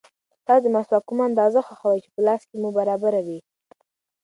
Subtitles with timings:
[0.45, 3.39] تاسو د مسواک کومه اندازه خوښوئ چې په لاس کې مو برابر وي؟